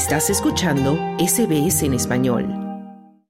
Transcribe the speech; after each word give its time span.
Estás 0.00 0.30
escuchando 0.30 0.96
SBS 1.18 1.82
en 1.84 1.92
español. 1.92 2.46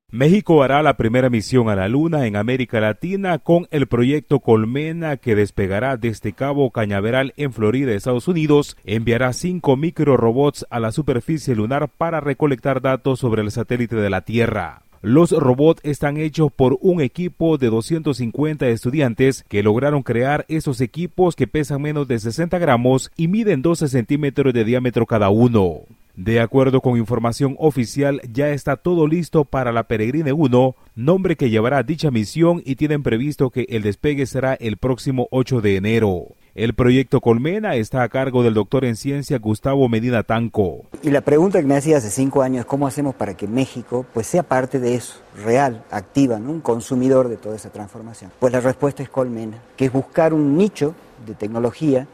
México 0.08 0.62
hará 0.62 0.84
la 0.84 0.96
primera 0.96 1.28
misión 1.28 1.68
a 1.68 1.74
la 1.74 1.88
Luna 1.88 2.28
en 2.28 2.36
América 2.36 2.78
Latina 2.78 3.40
con 3.40 3.66
el 3.72 3.88
proyecto 3.88 4.38
Colmena 4.38 5.16
que 5.16 5.34
despegará 5.34 5.96
desde 5.96 6.32
Cabo 6.32 6.70
Cañaveral 6.70 7.34
en 7.36 7.52
Florida, 7.52 7.92
Estados 7.92 8.28
Unidos. 8.28 8.76
Enviará 8.84 9.32
cinco 9.32 9.76
microrobots 9.76 10.64
a 10.70 10.78
la 10.78 10.92
superficie 10.92 11.56
lunar 11.56 11.88
para 11.88 12.20
recolectar 12.20 12.80
datos 12.80 13.18
sobre 13.18 13.42
el 13.42 13.50
satélite 13.50 13.96
de 13.96 14.08
la 14.08 14.20
Tierra. 14.20 14.82
Los 15.02 15.32
robots 15.32 15.80
están 15.82 16.18
hechos 16.18 16.52
por 16.52 16.78
un 16.80 17.00
equipo 17.00 17.58
de 17.58 17.68
250 17.68 18.68
estudiantes 18.68 19.44
que 19.48 19.64
lograron 19.64 20.04
crear 20.04 20.44
esos 20.46 20.80
equipos 20.80 21.34
que 21.34 21.48
pesan 21.48 21.82
menos 21.82 22.06
de 22.06 22.20
60 22.20 22.56
gramos 22.58 23.10
y 23.16 23.26
miden 23.26 23.60
12 23.60 23.88
centímetros 23.88 24.54
de 24.54 24.64
diámetro 24.64 25.04
cada 25.06 25.30
uno. 25.30 25.80
De 26.16 26.40
acuerdo 26.40 26.80
con 26.80 26.98
información 26.98 27.56
oficial, 27.58 28.20
ya 28.30 28.50
está 28.50 28.76
todo 28.76 29.06
listo 29.06 29.44
para 29.44 29.72
la 29.72 29.84
Peregrine 29.84 30.32
1, 30.32 30.76
nombre 30.96 31.36
que 31.36 31.50
llevará 31.50 31.82
dicha 31.82 32.10
misión 32.10 32.62
y 32.64 32.76
tienen 32.76 33.02
previsto 33.02 33.50
que 33.50 33.66
el 33.68 33.82
despegue 33.82 34.26
será 34.26 34.54
el 34.54 34.76
próximo 34.76 35.28
8 35.30 35.60
de 35.60 35.76
enero. 35.76 36.36
El 36.54 36.74
proyecto 36.74 37.20
Colmena 37.20 37.76
está 37.76 38.02
a 38.02 38.08
cargo 38.08 38.42
del 38.42 38.54
doctor 38.54 38.84
en 38.84 38.96
ciencia 38.96 39.38
Gustavo 39.38 39.88
Medina 39.88 40.24
Tanco. 40.24 40.84
Y 41.00 41.10
la 41.10 41.20
pregunta 41.20 41.60
que 41.60 41.66
me 41.66 41.76
hacía 41.76 41.98
hace 41.98 42.10
cinco 42.10 42.42
años 42.42 42.60
es 42.60 42.66
cómo 42.66 42.88
hacemos 42.88 43.14
para 43.14 43.36
que 43.36 43.46
México 43.46 44.04
pues, 44.12 44.26
sea 44.26 44.42
parte 44.42 44.80
de 44.80 44.96
eso, 44.96 45.20
real, 45.44 45.84
activa, 45.92 46.36
un 46.36 46.60
consumidor 46.60 47.28
de 47.28 47.36
toda 47.36 47.54
esa 47.54 47.70
transformación. 47.70 48.32
Pues 48.40 48.52
la 48.52 48.60
respuesta 48.60 49.02
es 49.02 49.08
Colmena, 49.08 49.58
que 49.76 49.84
es 49.84 49.92
buscar 49.92 50.34
un 50.34 50.56
nicho 50.56 50.94
de 51.24 51.34
tecnología 51.34 52.08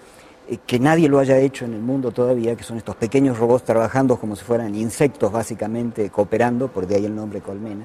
que 0.66 0.78
nadie 0.78 1.08
lo 1.08 1.18
haya 1.18 1.38
hecho 1.38 1.64
en 1.64 1.74
el 1.74 1.80
mundo 1.80 2.12
todavía, 2.12 2.54
que 2.54 2.62
son 2.62 2.76
estos 2.76 2.96
pequeños 2.96 3.38
robots 3.38 3.64
trabajando 3.64 4.16
como 4.16 4.36
si 4.36 4.44
fueran 4.44 4.74
insectos 4.74 5.32
básicamente, 5.32 6.08
cooperando, 6.10 6.68
por 6.68 6.86
de 6.86 6.96
ahí 6.96 7.04
el 7.04 7.14
nombre 7.14 7.40
Colmena. 7.40 7.84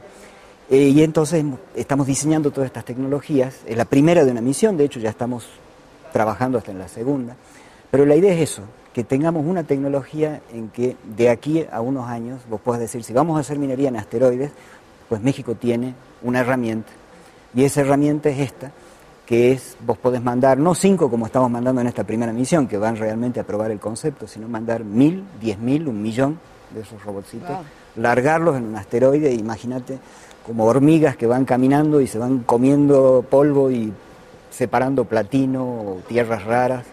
Eh, 0.70 0.90
y 0.90 1.04
entonces 1.04 1.44
estamos 1.76 2.08
diseñando 2.08 2.52
todas 2.52 2.68
estas 2.68 2.86
tecnologías, 2.86 3.60
es 3.66 3.76
la 3.76 3.86
primera 3.86 4.24
de 4.24 4.32
una 4.32 4.42
misión, 4.42 4.78
de 4.78 4.86
hecho 4.86 5.00
ya 5.00 5.10
estamos 5.10 5.48
trabajando 6.14 6.58
hasta 6.58 6.72
en 6.72 6.80
la 6.80 6.88
segunda. 6.88 7.36
Pero 7.90 8.06
la 8.06 8.16
idea 8.16 8.34
es 8.34 8.52
eso, 8.52 8.62
que 8.94 9.04
tengamos 9.04 9.46
una 9.46 9.64
tecnología 9.64 10.42
en 10.54 10.70
que 10.70 10.96
de 11.16 11.30
aquí 11.30 11.66
a 11.72 11.82
unos 11.82 12.08
años 12.08 12.42
vos 12.50 12.62
puedas 12.62 12.80
decir, 12.80 13.04
si 13.04 13.12
vamos 13.12 13.38
a 13.38 13.42
hacer 13.42 13.58
minería 13.58 13.90
en 13.90 13.98
asteroides, 13.98 14.52
pues 15.10 15.22
México 15.22 15.56
tiene 15.56 15.96
una 16.22 16.40
herramienta. 16.40 16.90
Y 17.54 17.64
esa 17.64 17.82
herramienta 17.82 18.30
es 18.30 18.40
esta, 18.40 18.72
que 19.32 19.54
es, 19.54 19.78
vos 19.86 19.98
podés 19.98 20.22
mandar, 20.22 20.58
no 20.58 20.76
cinco 20.76 21.10
como 21.10 21.26
estamos 21.26 21.50
mandando 21.50 21.80
en 21.80 21.88
esta 21.88 22.04
primera 22.04 22.34
misión, 22.34 22.68
que 22.68 22.78
van 22.78 22.98
realmente 22.98 23.40
a 23.40 23.46
probar 23.46 23.72
el 23.72 23.80
concepto, 23.80 24.28
sino 24.28 24.50
mandar 24.50 24.84
mil, 24.84 25.24
diez 25.40 25.58
mil, 25.58 25.88
un 25.88 26.02
millón 26.02 26.38
de 26.72 26.82
esos 26.82 27.02
robotcitos, 27.02 27.56
largarlos 27.96 28.58
en 28.58 28.66
un 28.66 28.76
asteroide, 28.76 29.34
imagínate 29.34 30.00
como 30.46 30.66
hormigas 30.66 31.16
que 31.16 31.28
van 31.28 31.46
caminando 31.46 32.02
y 32.02 32.08
se 32.08 32.18
van 32.18 32.40
comiendo 32.40 33.24
polvo 33.30 33.72
y 33.72 33.94
separando 34.50 35.06
platino 35.06 35.64
o 35.64 36.02
tierras 36.10 36.44
raras 36.44 36.84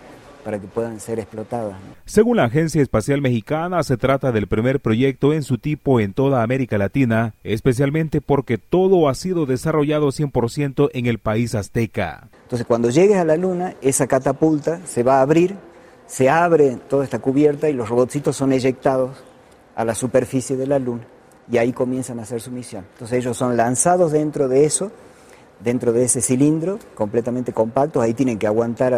para 0.45 0.59
que 0.61 0.67
puedan 0.67 1.01
ser 1.01 1.19
explotadas. 1.19 1.75
Según 2.05 2.37
la 2.37 2.45
Agencia 2.45 2.83
Espacial 2.83 3.21
Mexicana, 3.21 3.83
se 3.83 3.97
trata 3.97 4.33
del 4.33 4.47
primer 4.47 4.81
proyecto 4.81 5.33
en 5.33 5.43
su 5.43 5.59
tipo 5.59 6.01
en 6.01 6.13
toda 6.13 6.43
América 6.43 6.79
Latina, 6.79 7.35
especialmente 7.45 8.21
porque 8.21 8.59
todo 8.59 9.09
ha 9.09 9.15
sido 9.15 9.47
desarrollado 9.47 10.09
100% 10.09 10.91
en 10.93 11.07
el 11.07 11.19
país 11.19 11.55
azteca. 11.55 12.29
Entonces, 12.43 12.67
cuando 12.67 12.91
llegues 12.91 13.17
a 13.17 13.25
la 13.25 13.37
Luna, 13.37 13.75
esa 13.83 14.07
catapulta 14.07 14.81
se 14.87 15.03
va 15.03 15.19
a 15.19 15.23
abrir, 15.23 15.57
se 16.07 16.31
abre 16.31 16.79
toda 16.89 17.05
esta 17.05 17.19
cubierta 17.19 17.69
y 17.69 17.75
los 17.75 17.89
robotcitos 17.89 18.37
son 18.37 18.53
eyectados 18.53 19.23
a 19.75 19.85
la 19.85 19.95
superficie 19.95 20.57
de 20.57 20.67
la 20.67 20.79
Luna 20.79 21.07
y 21.51 21.59
ahí 21.59 21.73
comienzan 21.73 22.19
a 22.19 22.23
hacer 22.23 22.41
su 22.41 22.51
misión. 22.51 22.85
Entonces, 22.93 23.19
ellos 23.19 23.37
son 23.37 23.57
lanzados 23.57 24.13
dentro 24.13 24.49
de 24.49 24.65
eso 24.65 24.91
dentro 25.61 25.93
de 25.93 26.05
ese 26.05 26.21
cilindro 26.21 26.79
completamente 26.95 27.53
compactos, 27.53 28.03
ahí 28.03 28.15
tienen 28.15 28.39
que 28.39 28.47
aguantar 28.47 28.95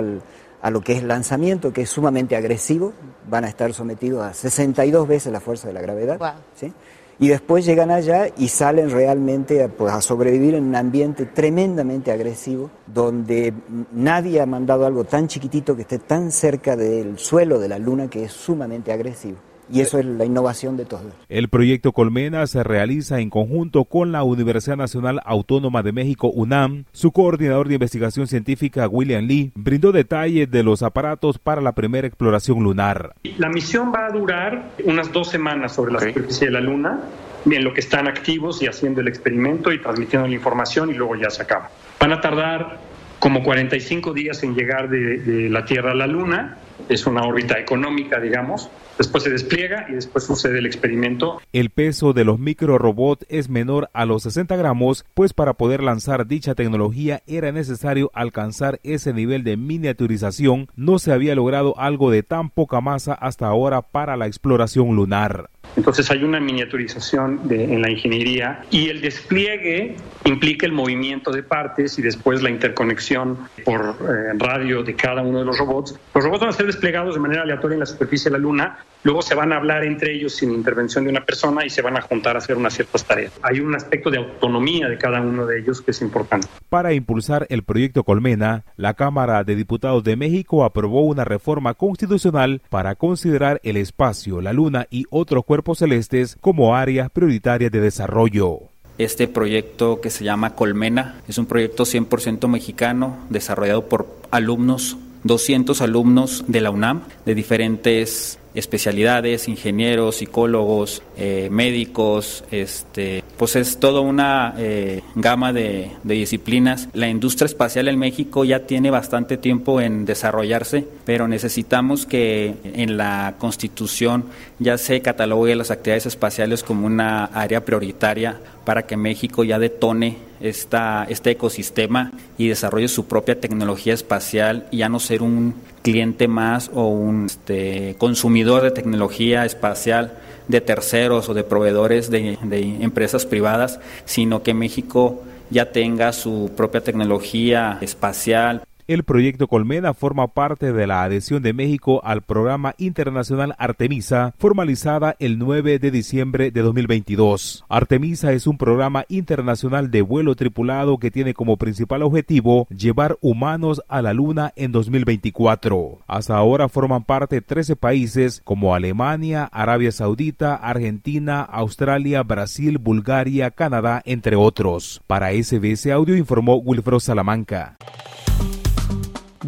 a 0.63 0.71
lo 0.71 0.81
que 0.81 0.93
es 0.93 1.03
lanzamiento, 1.03 1.73
que 1.73 1.83
es 1.83 1.91
sumamente 1.91 2.37
agresivo, 2.37 2.93
van 3.29 3.45
a 3.45 3.49
estar 3.49 3.73
sometidos 3.73 4.23
a 4.25 4.35
62 4.35 5.09
veces 5.09 5.33
la 5.33 5.41
fuerza 5.41 5.69
de 5.69 5.75
la 5.75 5.81
gravedad, 5.81 6.19
¿sí? 6.55 6.73
y 7.21 7.29
después 7.29 7.67
llegan 7.67 7.91
allá 7.91 8.29
y 8.37 8.49
salen 8.49 8.91
realmente 8.91 9.63
a, 9.63 9.69
pues, 9.69 9.93
a 9.93 10.01
sobrevivir 10.01 10.55
en 10.55 10.65
un 10.65 10.75
ambiente 10.75 11.27
tremendamente 11.27 12.11
agresivo, 12.11 12.71
donde 12.87 13.53
nadie 13.93 14.41
ha 14.41 14.47
mandado 14.47 14.87
algo 14.87 15.05
tan 15.05 15.29
chiquitito 15.29 15.77
que 15.77 15.83
esté 15.83 15.99
tan 15.99 16.33
cerca 16.33 16.77
del 16.77 17.19
suelo 17.19 17.59
de 17.59 17.69
la 17.69 17.79
Luna 17.79 18.09
que 18.09 18.25
es 18.25 18.33
sumamente 18.33 18.91
agresivo. 18.91 19.37
Y 19.73 19.81
eso 19.81 19.99
es 19.99 20.05
la 20.05 20.25
innovación 20.25 20.77
de 20.77 20.85
todo. 20.85 21.03
El 21.29 21.49
proyecto 21.49 21.93
Colmena 21.93 22.47
se 22.47 22.63
realiza 22.63 23.21
en 23.21 23.31
conjunto 23.31 23.85
con 23.85 24.13
la 24.13 24.23
Universidad 24.23 24.77
Nacional 24.77 25.21
Autónoma 25.25 25.83
de 25.83 25.93
México, 25.93 26.29
UNAM. 26.29 26.85
Su 26.93 27.13
coordinador 27.13 27.69
de 27.69 27.75
investigación 27.75 28.27
científica, 28.27 28.89
William 28.89 29.25
Lee, 29.27 29.53
brindó 29.55 29.93
detalles 29.93 30.51
de 30.51 30.63
los 30.63 30.83
aparatos 30.83 31.39
para 31.39 31.61
la 31.61 31.73
primera 31.73 32.07
exploración 32.07 32.63
lunar. 32.63 33.15
La 33.39 33.49
misión 33.49 33.93
va 33.95 34.07
a 34.07 34.11
durar 34.11 34.71
unas 34.85 35.13
dos 35.13 35.29
semanas 35.29 35.73
sobre 35.73 35.93
la 35.93 36.01
superficie 36.01 36.49
de 36.49 36.53
la 36.53 36.61
Luna, 36.61 37.01
en 37.47 37.65
lo 37.65 37.73
que 37.73 37.81
están 37.81 38.07
activos 38.07 38.63
y 38.63 38.67
haciendo 38.67 39.01
el 39.01 39.09
experimento 39.09 39.73
y 39.73 39.81
transmitiendo 39.81 40.29
la 40.29 40.35
información 40.35 40.91
y 40.91 40.95
luego 40.95 41.17
ya 41.17 41.31
se 41.31 41.43
acaba. 41.43 41.71
Van 41.99 42.13
a 42.13 42.21
tardar 42.21 42.90
como 43.21 43.45
45 43.45 44.13
días 44.13 44.43
en 44.43 44.55
llegar 44.55 44.91
de, 44.91 45.19
de 45.19 45.49
la 45.49 45.65
Tierra 45.65 45.93
a 45.93 45.95
la 45.95 46.09
Luna. 46.09 46.59
Es 46.89 47.07
una 47.07 47.23
órbita 47.23 47.59
económica, 47.59 48.19
digamos 48.19 48.69
Después 49.01 49.25
se 49.25 49.31
despliega 49.31 49.87
y 49.89 49.95
después 49.95 50.25
sucede 50.25 50.59
el 50.59 50.67
experimento. 50.67 51.41
El 51.55 51.71
peso 51.71 52.13
de 52.13 52.25
los 52.25 52.39
microrobots 52.39 53.25
es 53.31 53.49
menor 53.49 53.89
a 53.95 54.05
los 54.05 54.25
60 54.25 54.55
gramos, 54.57 55.07
pues 55.15 55.33
para 55.33 55.55
poder 55.55 55.83
lanzar 55.83 56.27
dicha 56.27 56.55
tecnología 56.55 57.23
era 57.27 57.51
necesario 57.51 58.11
alcanzar 58.13 58.79
ese 58.83 59.15
nivel 59.15 59.43
de 59.43 59.57
miniaturización. 59.57 60.69
No 60.77 60.99
se 60.99 61.13
había 61.13 61.35
logrado 61.35 61.79
algo 61.79 62.11
de 62.11 62.23
tan 62.23 62.51
poca 62.51 62.83
masa 62.83 63.15
hasta 63.15 63.47
ahora 63.47 63.81
para 63.81 64.19
la 64.19 64.27
exploración 64.27 64.95
lunar. 64.95 65.49
Entonces 65.77 66.11
hay 66.11 66.25
una 66.25 66.41
miniaturización 66.41 67.43
en 67.51 67.81
la 67.81 67.91
ingeniería 67.91 68.65
y 68.71 68.89
el 68.89 69.01
despliegue 69.01 69.97
implica 70.25 70.67
el 70.67 70.73
movimiento 70.73 71.31
de 71.31 71.43
partes 71.43 71.99
y 71.99 72.03
después 72.03 72.43
la 72.43 72.51
interconexión 72.51 73.39
por 73.65 73.81
eh, 73.81 74.37
radio 74.37 74.83
de 74.83 74.95
cada 74.95 75.23
uno 75.23 75.39
de 75.39 75.45
los 75.45 75.59
robots. 75.59 75.95
Los 76.15 76.25
robots 76.25 76.41
van 76.41 76.51
a 76.51 76.53
ser 76.53 76.67
desplegados 76.67 77.15
de 77.15 77.21
manera 77.21 77.43
aleatoria 77.43 77.75
en 77.75 77.81
la 77.81 77.87
superficie 77.87 78.31
de 78.31 78.39
la 78.39 78.43
Luna, 78.43 78.79
luego 79.03 79.23
se 79.23 79.35
van 79.35 79.53
a 79.53 79.57
hablar 79.57 79.85
entre 79.85 80.15
ellos 80.15 80.35
sin 80.35 80.53
intervención 80.53 81.05
de 81.05 81.11
una 81.11 81.25
persona 81.25 81.65
y 81.65 81.71
se 81.71 81.83
van 81.83 81.97
a 81.97 82.01
juntar 82.01 82.37
a 82.37 82.39
hacer 82.39 82.57
unas 82.57 82.75
ciertas 82.75 83.05
tareas. 83.05 83.33
Hay 83.43 83.61
un 83.61 83.75
aspecto 83.75 84.11
de 84.11 84.19
autonomía 84.19 84.89
de 84.89 84.99
cada 84.99 85.21
uno 85.21 85.47
de 85.47 85.61
ellos 85.61 85.81
que 85.81 85.91
es 85.91 86.01
importante. 86.03 86.49
Para 86.69 86.93
impulsar 86.93 87.47
el 87.51 87.63
proyecto 87.63 88.05
Colmena, 88.05 88.65
la 88.77 88.95
Cámara 88.95 89.45
de 89.45 89.57
Diputados 89.57 90.05
de 90.05 90.17
México 90.17 90.65
aprobó 90.65 91.03
una 91.03 91.25
reforma 91.25 91.75
constitucional 91.75 92.63
para 92.69 92.95
considerar 92.95 93.61
el 93.65 93.77
espacio, 93.77 94.41
la 94.41 94.53
Luna 94.53 94.87
y 94.91 95.05
otros 95.11 95.45
cuerpos 95.45 95.79
celestes 95.79 96.37
como 96.41 96.77
áreas 96.77 97.11
prioritarias 97.11 97.71
de 97.71 97.81
desarrollo. 97.81 98.71
Este 98.99 99.29
proyecto 99.29 100.01
que 100.01 100.11
se 100.11 100.25
llama 100.25 100.55
Colmena 100.55 101.21
es 101.27 101.39
un 101.39 101.47
proyecto 101.47 101.85
100% 101.85 102.49
mexicano 102.49 103.17
desarrollado 103.31 103.89
por 103.89 104.15
alumnos, 104.31 104.99
200 105.25 105.81
alumnos 105.81 106.45
de 106.49 106.61
la 106.61 106.71
UNAM 106.71 107.05
de 107.25 107.35
diferentes 107.35 108.40
especialidades, 108.55 109.49
ingenieros, 109.49 110.17
psicólogos, 110.17 111.03
eh, 111.17 111.49
médicos, 111.51 112.45
este, 112.51 113.23
pues 113.37 113.57
es 113.57 113.79
toda 113.79 114.01
una 114.01 114.55
eh, 114.59 115.03
gama 115.15 115.53
de, 115.53 115.91
disciplinas. 116.03 116.89
La 116.93 117.09
industria 117.09 117.47
espacial 117.47 117.89
en 117.89 117.99
México 117.99 118.45
ya 118.45 118.67
tiene 118.67 118.91
bastante 118.91 119.37
tiempo 119.37 119.81
en 119.81 120.05
desarrollarse, 120.05 120.87
pero 121.05 121.29
necesitamos 121.29 122.07
que 122.07 122.55
en 122.65 122.97
la 122.97 123.37
Constitución 123.39 124.25
ya 124.59 124.77
se 124.79 125.01
catalogue 125.01 125.55
las 125.55 125.71
actividades 125.71 126.07
espaciales 126.07 126.63
como 126.63 126.87
una 126.87 127.25
área 127.27 127.65
prioritaria 127.65 128.39
para 128.71 128.87
que 128.87 128.97
México 128.97 129.43
ya 129.43 129.59
detone 129.59 130.19
esta, 130.41 131.05
este 131.09 131.33
ecosistema 131.33 132.13
y 132.39 132.47
desarrolle 132.47 132.87
su 132.87 133.07
propia 133.07 133.41
tecnología 133.41 133.95
espacial 133.95 134.69
y 134.71 134.77
ya 134.77 134.89
no 134.89 135.01
ser 135.01 135.23
un 135.23 135.57
cliente 135.83 136.29
más 136.29 136.71
o 136.73 136.87
un 136.87 137.27
este, 137.27 137.97
consumidor 137.99 138.63
de 138.63 138.71
tecnología 138.71 139.45
espacial 139.45 140.13
de 140.47 140.61
terceros 140.61 141.29
o 141.29 141.35
de 141.35 141.43
proveedores 141.43 142.13
de, 142.13 142.39
de 142.45 142.61
empresas 142.85 143.27
privadas, 143.27 143.81
sino 144.05 144.45
que 144.45 144.55
México 144.55 145.25
ya 145.51 145.73
tenga 145.73 146.13
su 146.13 146.53
propia 146.57 146.81
tecnología 146.81 147.79
espacial 147.81 148.63
El 148.91 149.05
proyecto 149.05 149.47
Colmena 149.47 149.95
forma 149.95 150.27
parte 150.35 150.73
de 150.73 150.85
la 150.89 151.05
adhesión 151.05 151.45
de 151.45 151.53
México 151.53 152.01
al 152.03 152.23
programa 152.23 152.75
internacional 152.77 153.55
Artemisa, 153.57 154.35
formalizada 154.37 155.15
el 155.21 155.39
9 155.39 155.79
de 155.79 155.93
diciembre 155.93 156.51
de 156.51 156.61
2022. 156.61 157.65
Artemisa 157.69 158.33
es 158.33 158.49
un 158.49 158.59
programa 158.59 159.05
internacional 159.09 159.93
de 159.93 160.03
vuelo 160.03 160.35
tripulado 160.35 160.99
que 160.99 161.13
tiene 161.13 161.35
como 161.35 161.57
principal 161.57 162.03
objetivo 162.03 162.67
llevar 162.67 163.17
humanos 163.21 163.81
a 163.87 164.03
la 164.03 164.13
Luna 164.13 164.53
en 164.57 164.73
2024. 164.73 166.01
Hasta 166.09 166.37
ahora 166.37 166.69
forman 166.69 167.05
parte 167.05 167.41
13 167.43 167.77
países 167.77 168.43
como 168.43 168.75
Alemania, 168.75 169.45
Arabia 169.53 169.93
Saudita, 169.93 170.57
Argentina, 170.57 171.43
Australia, 171.43 172.25
Brasil, 172.25 172.79
Bulgaria, 172.79 173.53
Canadá, 173.53 174.03
entre 174.05 174.35
otros. 174.35 175.01
Para 175.07 175.31
SBS 175.31 175.87
Audio 175.93 176.17
informó 176.17 176.57
Wilfredo 176.57 176.99
Salamanca. 176.99 177.77